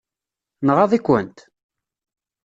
Nɣaḍ-ikent? 0.67 1.37